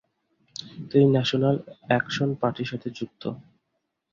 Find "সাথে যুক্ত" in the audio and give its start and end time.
2.71-3.23